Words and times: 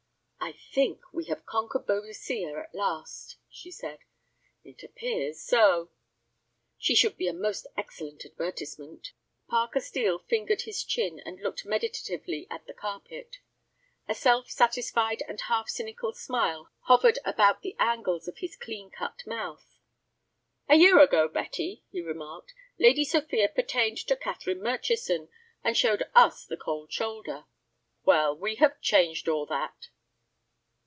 "I 0.43 0.53
think 0.73 1.01
we 1.13 1.25
have 1.25 1.45
conquered 1.45 1.85
Boadicea 1.85 2.59
at 2.63 2.73
last," 2.73 3.37
she 3.47 3.69
said. 3.69 3.99
"It 4.63 4.81
appears 4.81 5.39
so." 5.39 5.91
"She 6.79 6.95
should 6.95 7.15
be 7.15 7.27
a 7.27 7.33
most 7.33 7.67
excellent 7.77 8.25
advertisement." 8.25 9.11
Parker 9.47 9.79
Steel 9.79 10.17
fingered 10.17 10.63
his 10.63 10.83
chin, 10.83 11.19
and 11.19 11.39
looked 11.41 11.63
meditatively 11.63 12.47
at 12.49 12.65
the 12.65 12.73
carpet. 12.73 13.37
A 14.07 14.15
self 14.15 14.49
satisfied 14.49 15.21
and 15.27 15.39
half 15.41 15.69
cynical 15.69 16.11
smile 16.11 16.71
hovered 16.85 17.19
about 17.23 17.61
the 17.61 17.75
angles 17.77 18.27
of 18.27 18.39
his 18.39 18.55
clean 18.55 18.89
cut 18.89 19.21
mouth. 19.27 19.77
"A 20.67 20.75
year 20.75 20.99
ago, 20.99 21.27
Betty," 21.27 21.83
he 21.91 22.01
remarked, 22.01 22.55
"Lady 22.79 23.05
Sophia 23.05 23.47
pertained 23.47 23.99
to 24.07 24.15
Catherine 24.15 24.63
Murchison, 24.63 25.29
and 25.63 25.77
showed 25.77 26.01
us 26.15 26.43
the 26.45 26.57
cold 26.57 26.91
shoulder. 26.91 27.45
Well, 28.05 28.35
we 28.35 28.55
have 28.55 28.81
changed 28.81 29.27
all 29.29 29.45
that." 29.45 29.89